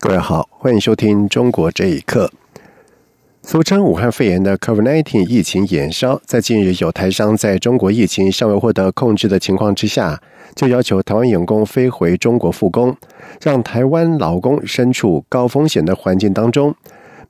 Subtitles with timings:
[0.00, 2.30] 各位好，欢迎收听《中国这一刻》。
[3.42, 10.22] 俗称武汉肺炎的 COVID-19 疫情延烧，在近日有台商在中国疫情尚未获得控制的情况之下，
[10.54, 12.96] 就要求台湾员工飞回中国复工，
[13.42, 16.72] 让台湾劳工身处高风险的环境当中。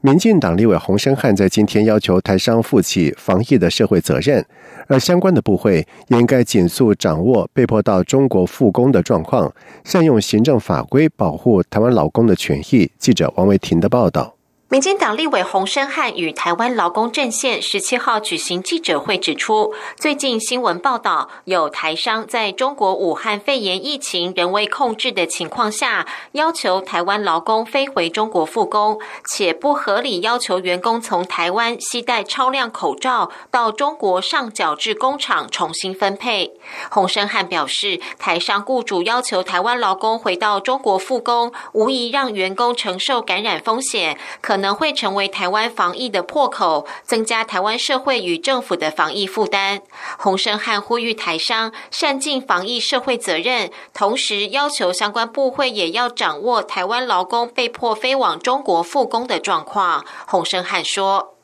[0.01, 4.45] 民进党立委洪生汉在今天要求台商负起防疫的社会责任，
[4.87, 9.53] 而相关的部会也应该紧速掌握被迫到中国复工的状况，
[9.83, 12.89] 善用行政法规保护台湾劳工的权益。
[12.97, 14.38] 记者王维婷的报道。
[14.71, 36.53] 民进党立委洪生汉与台湾劳工阵线十七号举行记者会，指出，最近新闻报道有台商在中国武汉肺炎疫情仍未控制的情况下，要求台湾劳工飞回中国复工，且不合理要求员工从台湾携带超量口罩到中国上缴至工厂重新分配。
[36.91, 44.58] 洪生汉表示，台商雇主要求台湾劳工回到中国复工，无疑让员工承受感染风险，可。
[44.59, 49.83] 可能会成为台湾防疫的破口，增加台湾社会与政府的防疫负担。
[50.19, 60.05] 洪生汉呼吁台商善尽防疫社会责任，同时要求相关部会也要掌握台湾劳工被迫飞往中国复工的状况。
[60.27, 61.37] 洪生汉说：“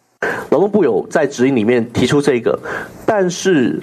[0.50, 2.58] 劳动部有在指引里面提出这个，
[3.06, 3.80] 但是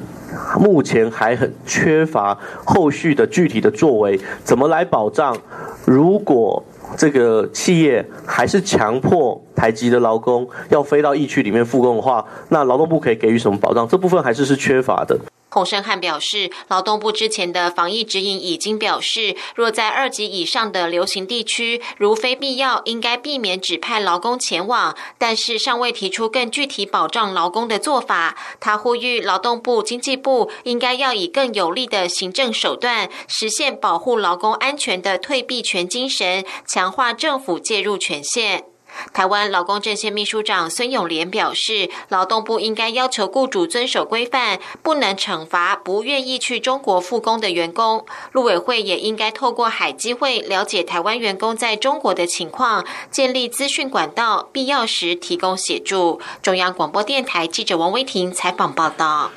[0.59, 5.37] 目前还很缺乏后续的具体的作为，怎么来保障？
[5.85, 6.61] 如果。”
[6.97, 13.87] 这个企业还是强迫台籍的劳工要飞到疫区里面复工的话，那劳动部可以给予什么保障？
[13.87, 15.17] 这部分还是是缺乏的。
[15.51, 28.37] 洪生汉表示，劳动部之前的防疫指引已经表示，若在二级以上的流行地区，如非必要，应该避免指派劳工前往，但是尚未提出更具体保障劳工的做法。
[28.61, 38.70] 他呼吁劳动部、经济部应该要以更有力的行政手段，实现保护劳工安全的退避权精神，强化政府介入权限。
[39.13, 48.05] 台湾劳工阵线秘书长孙永莲表示，劳动部应该要求雇主遵守规范，不能惩罚不愿意去中国复工的员工。
[48.31, 56.19] 陆委会也应该透过海基会了解台湾员工在中国的情况，建立资讯管道，必要时提供协助。
[56.41, 59.31] 中央广播电台记者王威婷采访报道。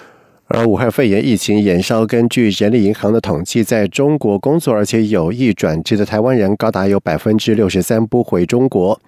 [0.46, 9.00] 而武汉肺炎疫情延烧，根据人力银行的统计，在中国工作而且有意转职的台湾人高达有百分之六十三不回中国。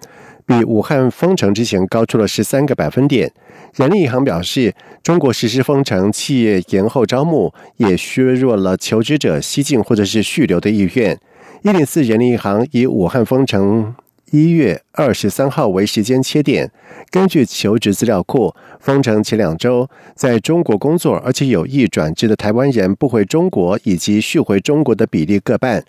[0.47, 3.31] 比武汉封城之前高出了十三个百分点。
[3.75, 11.19] 人力银行表示，中国实施封城，企业延后招募，也削弱了求职者西进或者是续留的意愿。
[11.63, 13.93] 一零四人力银行以武汉封城。
[14.31, 16.69] 一月二十三号为时间切点，
[17.09, 25.81] 根据求职资料库，封城前两周在中国工作而且有意转职的台湾人不回中国以及续回中国的比例各半。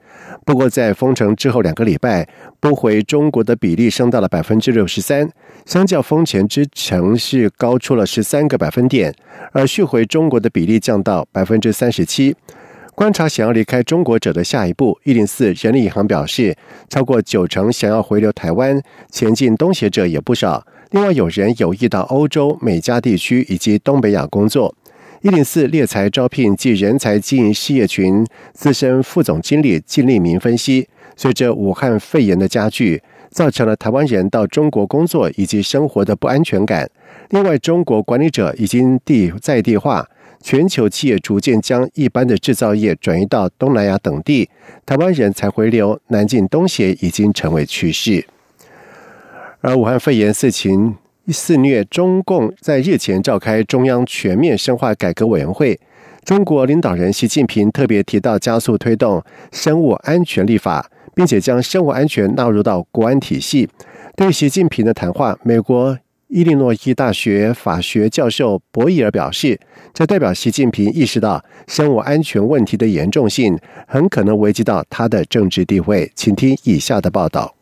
[0.44, 2.28] 不过在封城之后两个礼拜，
[2.60, 5.28] 不回中国的比例升到了百分之六十三，
[5.66, 9.12] 相较封前之城市高出了十三个百分点，
[9.50, 12.36] 而续回中国的比例降到百分之三十七。
[12.98, 16.56] 观察想要离开中国者的下一步，一零四人力银行表示，
[16.88, 20.66] 超过九成想要回流台湾前进东协者也不少。
[20.90, 24.74] 另外，有人有意到欧洲、美加地区以及东北亚工作。
[25.20, 33.00] 一零四猎才招聘及人才经营事业群资深副总经理金立明分析，随着武汉肺炎的加剧，
[33.30, 36.90] 造成了台湾人到中国工作以及生活的不安全感。
[37.30, 40.04] 另外，中国管理者已经地在地化。
[40.40, 44.48] 全球企业逐渐将一般的制造业转移到东南亚等地，
[44.86, 48.26] 台湾人才回流南进东协已经成为趋势。
[49.60, 50.96] 而武汉肺炎肆情
[51.28, 55.78] 肆虐，中共在日前召开中央全面深化改革委员会，
[56.24, 63.68] 中国领导人习近平特别提到加速推动生物安全立法，并且将生物安全纳入到国安体系。
[64.16, 65.98] 对习近平的谈话，美国。
[66.28, 69.58] 伊利诺伊大学法学教授博伊尔表示，
[69.94, 76.12] 这代表习近平意识到生物安全问题的严重性，很可能危及到他的政治地位。
[76.14, 77.54] 请听以下的报道：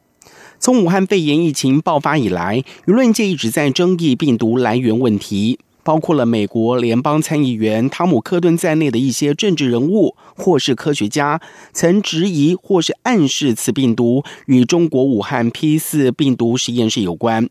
[0.58, 11.40] 从武汉肺炎疫情爆发以来，舆论界一直在争议病毒来源问题，包括了美国联邦参议员汤姆·克顿在内的一些政治人物或是科学家，
[11.72, 17.48] 曾质疑或是暗示此病毒与中国武汉 P 四病毒实验室有关。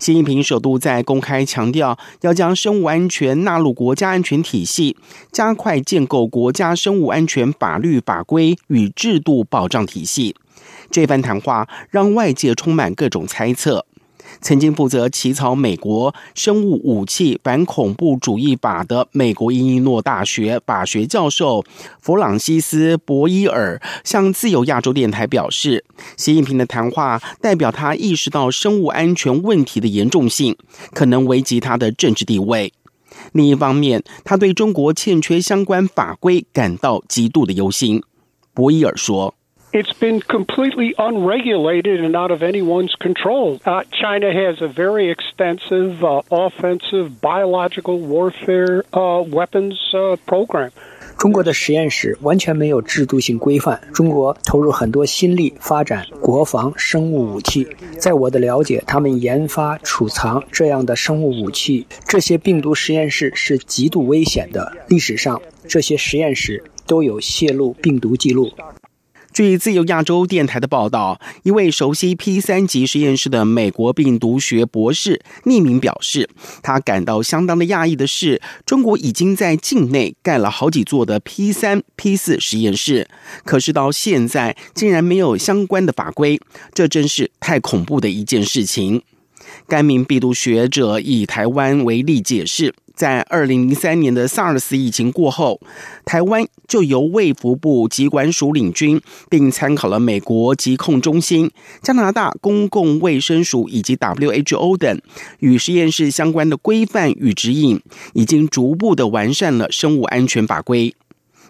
[0.00, 4.96] 习近平首度在公开强调，要将生物安全纳入国家安全体系，
[5.30, 10.34] 加快建构国家生物安全法律法规与制度保障体系。
[10.90, 13.84] 这番谈话让外界充满各种猜测。
[14.40, 21.64] 曾经负责起草美国生物武器反恐怖主义法的美国伊利诺大学法学教授
[22.00, 25.84] 弗朗西斯·博伊尔向自由亚洲电台表示，
[26.16, 30.56] 习近平的谈话代表他意识到生物安全问题的严重性，
[30.92, 32.72] 可能危及他的政治地位。
[33.32, 38.02] 另一方面，他对中国欠缺相关法规感到极度的忧心。
[38.54, 39.34] 博伊尔说。
[39.72, 43.60] It's been completely unregulated and out of anyone's control.
[43.64, 50.70] Uh, China has a very extensive uh, offensive biological warfare uh, weapons uh, program.
[51.16, 53.80] 中国的实验室完全没有制度性规范。
[53.92, 57.68] 中国投入很多心力发展国防生物武器。
[57.96, 64.72] 在我的了解，他们研发、储藏这样的生物武器，这些病毒实验室是极度危险的。
[64.88, 68.50] 历史上，这些实验室都有泄露病毒记录。
[69.32, 76.28] 据自由亚洲电台的报道，一位熟悉 P 三级实验室的美国病毒学博士匿名表示，
[76.62, 83.08] 他感到相当的讶异的是，中国已经在境内盖了好几座的 P 三、P 四实验室，
[83.44, 86.40] 可是到现在竟然没有相关的法规，
[86.74, 89.02] 这真是太恐怖的一件事情。
[89.68, 92.74] 该名病毒学者以台湾为例解释。
[93.00, 95.58] 在二零零三年的 SARS 疫情过后，
[96.04, 99.00] 台湾就由卫福部疾管署领军，
[99.30, 101.50] 并参考了美国疾控中心、
[101.80, 105.00] 加拿大公共卫生署以及 WHO 等
[105.38, 107.80] 与实验室相关的规范与指引，
[108.12, 110.94] 已经逐步的完善了生物安全法规。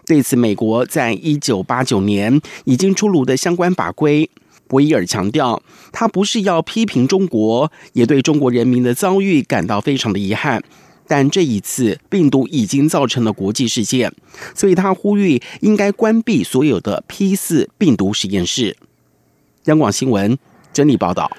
[0.05, 4.29] 对此，美国在一九八九年已经出炉的相关法规，
[4.69, 5.61] 博伊尔强调，
[5.91, 10.63] 他不是要批评中国，也对中国人民的遭遇感到非常的遗憾。
[11.11, 14.13] 但这一次病毒已经造成了国际事件，
[14.55, 18.77] 所以他呼吁应该关闭所有的 P 四病毒实验室。
[19.65, 20.37] 央广新闻
[20.71, 21.29] 整理报道。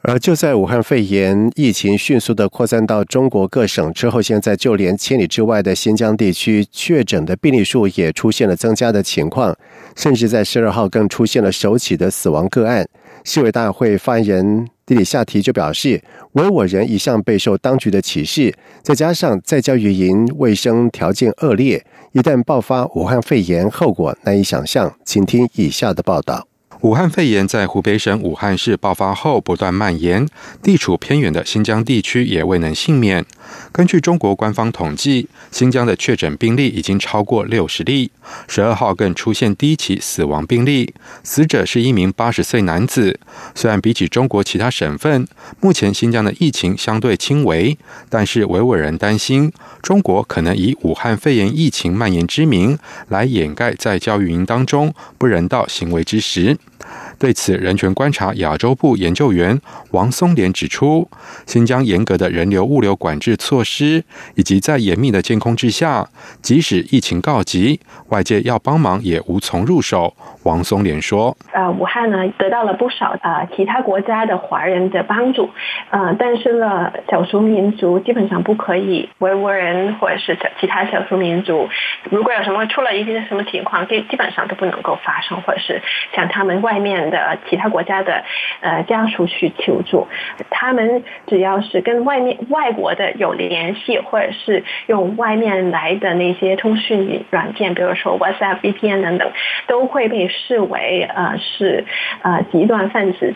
[0.00, 9.54] 而就在武汉肺炎疫情迅速的扩散到中国各省之后，现在就连千里之外的新疆地区确诊的病例数也出现了增加的情况，
[9.94, 12.88] 甚至在十二号更出现了首起的死亡个案。
[13.24, 15.02] 市委大会发言人这。
[15.02, 16.00] 里夏提就表示，
[16.32, 24.94] 维吾尔人一向备受当局的歧视，再加上在教育营卫生条件恶劣，一旦爆发武汉肺炎，后果难以想象。
[25.04, 26.51] 请听以下的报道。
[26.82, 30.26] 武汉肺炎在湖北省武汉市爆发后不断蔓延，
[30.60, 33.24] 地处偏远的新疆地区也未能幸免。
[33.70, 38.10] 根据中国官方统计，新疆的确诊病例已经超过六十例，
[38.48, 40.92] 十二号更出现第一起死亡病例，
[41.22, 43.20] 死者是一名八十岁男子。
[43.54, 45.28] 虽然比起中国其他省份，
[45.60, 52.76] 目前新疆的疫情相对轻微，但是维吾尔人担心中国可能以武汉肺炎疫情蔓延之名
[53.06, 56.58] 来掩盖在教育营当中不人道行为之时。
[57.22, 59.56] 对此，人权观察亚洲部研究员
[59.92, 61.08] 王松莲指出，
[61.46, 64.02] 新疆严格的人流物流管制措施，
[64.34, 66.04] 以及在严密的监控之下，
[66.42, 67.78] 即使疫情告急，
[68.08, 70.12] 外界要帮忙也无从入手。
[70.42, 75.48] 王松莲说：“呃，武汉呢得到了不少呃其他国家的华人的帮助，
[75.90, 81.68] 呃，但是呢，少数民族基本上不可以，维吾尔人或者是其他少数民族，
[82.10, 85.80] 如果有什么出了一些什么情况，基基本上都不能够发生，或者是
[86.16, 88.24] 像他们外面的其他国家的
[88.62, 90.08] 呃家属去求助。
[90.50, 99.30] 他们只要是跟外面外国的有联系，或者是用外面来的那些通讯软件，比如说 WhatsApp、VPN 等等，
[99.68, 101.84] 都会被。”视为呃是
[102.22, 103.34] 呃极端分子。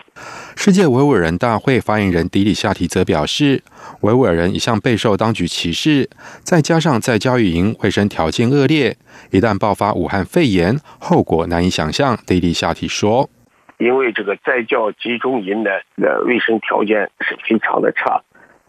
[0.55, 3.61] 世界维吾尔人大会发言人迪里夏提则表示，
[4.01, 6.09] 维吾尔人一向备受当局歧视，
[6.41, 8.97] 再加上在教育营卫生条件恶劣，
[9.29, 12.17] 一旦爆发武汉肺炎，后果难以想象。
[12.25, 13.29] 迪里夏提说
[13.77, 18.21] ：“因为这个在教集中营的呃卫生条件是非常的差，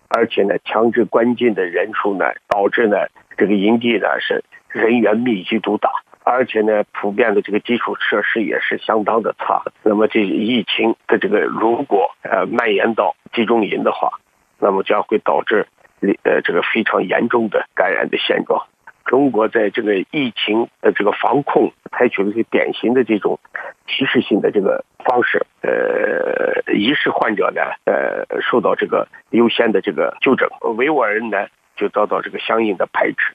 [0.08, 2.96] 而且呢强制关进的人数呢，导致呢
[3.36, 5.90] 这个营地呢是人员密集度大。”
[6.30, 9.62] 而且呢，普遍的这个基础设施也是相当的差。
[9.82, 14.20] 那么，这疫情的这个如果呃蔓延到集中营的话，
[14.58, 15.66] 那么将会导致
[16.24, 18.66] 呃这个非常严重的感染的现状。
[19.06, 23.40] 中国在这个疫情的这个防控采取了一些典型的这种
[23.88, 25.44] 提示性的这个方式。
[25.62, 30.48] 呃，一是患者呢，呃，受到这个优先的这个就诊。
[30.76, 33.34] 维吾尔人呢，就遭到这个相应的排斥。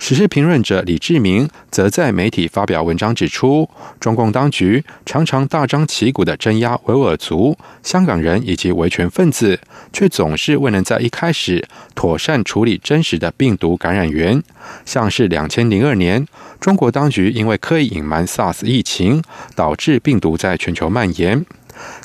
[0.00, 3.68] 时事评论者李志明则在媒体发表文章指出，
[4.00, 9.60] 中共当局常常大张旗鼓的镇压维吾尔族、香港人以及维权分子，
[9.92, 14.42] 却总是未能在一开始妥善处理真实的病毒感染源。
[14.84, 16.26] 像是两千零二年，
[16.58, 19.22] 中国当局因为刻意隐瞒 SARS 疫情，
[19.54, 21.46] 导致病毒在全球蔓延。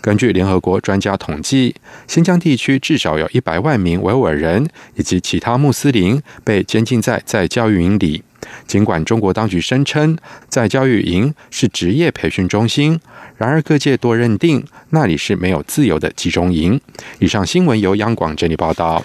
[0.01, 1.75] 根据联合国专家统计，
[2.07, 8.23] 新疆地区至少有一百万名维吾尔人以及其他穆斯林被监禁在在教育营里。
[8.65, 12.99] 尽管中国当局声称在教育营是职业培训中心，
[13.37, 16.79] 然而各界多认定那里是没有自由的集中营。
[17.19, 19.03] 以上新闻由央广整理报道。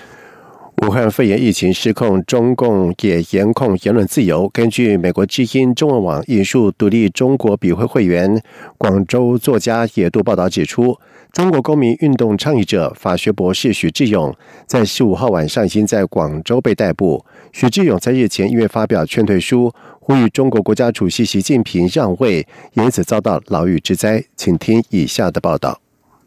[0.85, 4.47] 武汉肺炎疫情失控，中共也严控言论自由。
[4.50, 8.38] 根据美国之音中文网引述独立中国笔会会员、
[8.76, 10.99] 广州作家野渡报道指出，
[11.33, 14.35] 中国公民运动倡议者、法学博士许志勇
[14.67, 17.25] 在十五号晚上已经在广州被逮捕。
[17.50, 24.23] 许志勇在日前因为发表劝退书，呼吁中国国家主席习近平让位，因此遭到牢狱之灾。
[24.37, 25.84] 请听以下的报道。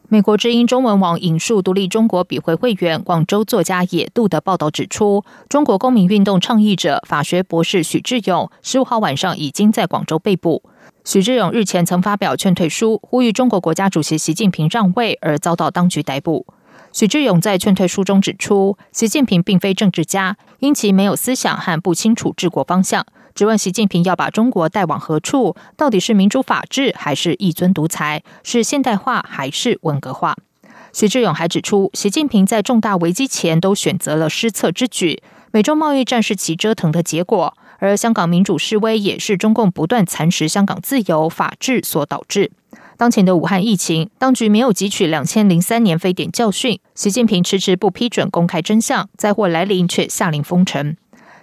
[0.10, 10.64] 美国之音中文网引述独立中国笔会会员、广州作家野渡的报道指出，中国公民运动倡议者、法学博士许志勇十五号晚上已经在广州被捕。
[11.04, 16.46] 许志勇日前曾发表劝退书，呼吁中国国家主席习近平让位，而遭到当局逮捕。
[16.94, 23.06] 许志勇在劝退书中指出，习近平并非政治家，因其没有思想和不清楚治国方向。
[23.38, 25.56] 质问习近平要把中国带往何处？
[25.76, 28.24] 到底是民主法治还是一尊独裁？
[28.42, 30.36] 是现代化还是文革化？
[30.92, 35.22] 徐志勇还指出，习近平在重大危机前都选择了失策之举。
[35.52, 42.50] 美中贸易战是其折腾的结果，而香港民主示威也是中共不断蚕食香港自由法治所导致。
[42.98, 50.98] 当前的武汉疫情，当局没有汲取两千零三年非典教训，习近平迟迟不批准公开真相，灾祸来临却下令封城。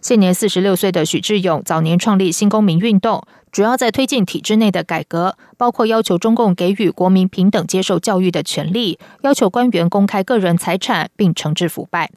[0.05, 12.11] 现年四十六岁的许志勇，早年创立新公民运动，主要在推进体制内的改革，包括要求中共给予国民平等接受教育的权利，要求官员公开个人财产，并惩治腐败。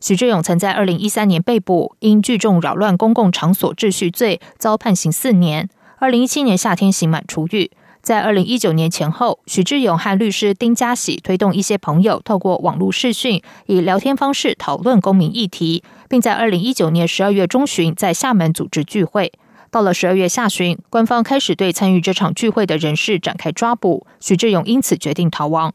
[0.00, 5.68] 许志勇曾在二零一三年被捕，因聚众扰乱公共场所秩序罪，遭判刑四年。
[5.98, 7.70] 二零一七年夏天刑满出狱。
[8.04, 19.32] 在二零一九年前后，许志勇和律师丁家喜推动一些朋友透过网络视讯，以聊天方式讨论公民议题，并在二零一九年十二月中旬在厦门组织聚会。
[19.70, 25.72] 到了十二月下旬，官方开始对参与这场聚会的人士展开抓捕，许志勇因此决定逃亡。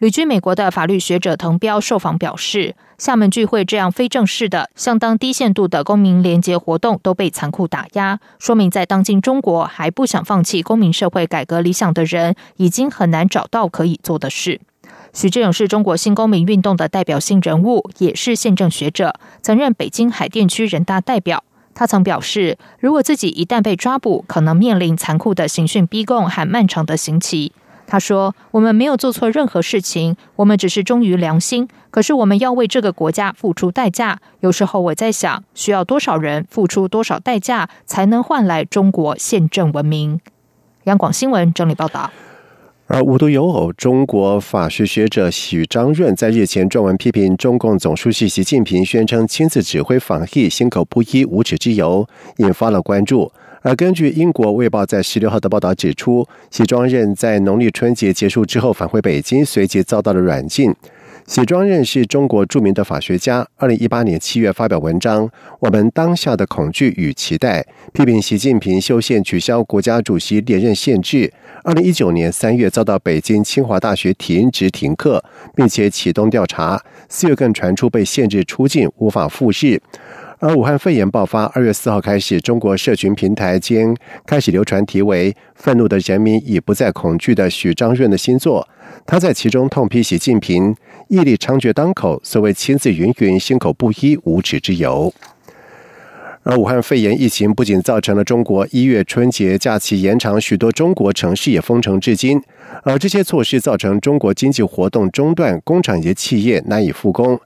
[0.00, 14.58] 旅居美国的法律学者滕彪受访表示，厦门聚会这样非正式的、相当低限度的公民联结活动都被残酷打压，说明在当今中国还不想放弃公民社会改革理想的人，已经很难找到可以做的事。
[15.12, 21.44] 许志勇是中国新公民运动的代表性人物，也是宪政学者，曾任北京海淀区人大代表。
[21.74, 27.52] 他曾表示，如果自己一旦被抓捕，可能面临残酷的刑讯逼供和漫长的刑期。
[27.90, 31.66] 他说：“我们没有做错任何事情，我们只是忠于良心。
[31.90, 34.20] 可是我们要为这个国家付出代价。
[34.38, 40.20] 有时候我在想，需要多少人付出多少代价，才能换来中国宪政文明？”
[40.84, 42.12] 央广新闻整理报道。
[42.86, 52.06] 而无独有偶，中国法学学者许章润在日前撰文批评中共总书记习近平宣称亲自指挥防疫，心口不一，无耻之尤，
[52.36, 53.32] 引发了关注。
[53.62, 60.74] 而根据英国《卫报》在十六号的报道指出，许庄任在农历春节结束之后返回北京，随即遭到了软禁。
[61.26, 65.28] 许庄任是中国著名的法学家，二零一八年七月发表文章
[65.60, 67.60] 《我们当下的恐惧与期待》，
[67.92, 71.30] 批评习近平修宪取消国家主席连任限制。
[71.62, 75.22] 二零一九年三月遭到北京清华大学停职停课，
[75.54, 76.82] 并且启动调查。
[77.08, 79.80] 四月更传出被限制出境，无法复试。
[80.42, 83.94] 而武汉肺炎爆发，二月四号开始，中国社群平台间
[84.24, 88.66] 开始流传题为“愤怒的人民已不再恐惧”的许章润的新作。
[89.04, 90.74] 他在其中痛批习近平
[91.08, 95.12] 毅力猖獗当口，所谓亲自云云，心口不一，无耻之尤。
[96.42, 102.40] 而武汉肺炎疫情不仅造成了中国一月春节假期延长，许多中国城市也封城至今。
[102.82, 107.38] 而这些措施造成中国经济活动中断，工厂及企业难以复工。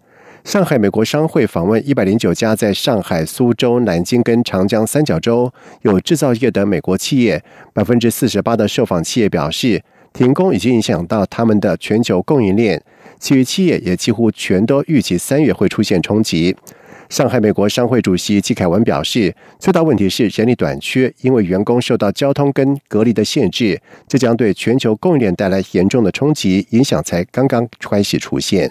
[0.45, 9.83] 上海美国商会访问一百零九家在上海、苏州、南京跟长江三角洲有制造业的美国企业，百分之四十八的受访企业表示，
[10.13, 12.81] 停工已经影响到他们的全球供应链。
[13.19, 16.55] 其余企业也几乎全都预计三月会出现冲击。
[17.09, 28.71] 上海美国商会主席季凯文表示，最大问题是人力短缺，因为员工受到交通跟隔离的限制，这将对全球供应链带来严重的冲击，影响才刚刚开始出现。